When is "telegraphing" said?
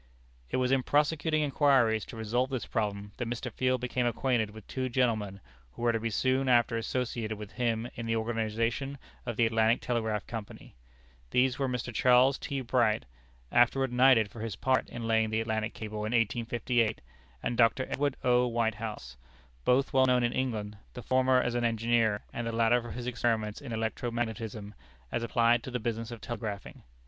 26.21-26.81